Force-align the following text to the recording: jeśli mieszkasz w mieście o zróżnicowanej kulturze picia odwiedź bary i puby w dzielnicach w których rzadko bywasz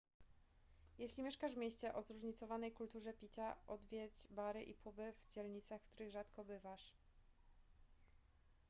jeśli 0.97 1.23
mieszkasz 1.23 1.51
w 1.53 1.57
mieście 1.57 1.93
o 1.93 2.01
zróżnicowanej 2.01 2.71
kulturze 2.71 3.13
picia 3.13 3.55
odwiedź 3.67 4.27
bary 4.29 4.63
i 4.63 4.73
puby 4.73 5.13
w 5.13 5.33
dzielnicach 5.33 5.81
w 5.81 5.87
których 5.89 6.11
rzadko 6.11 6.43
bywasz 6.43 6.93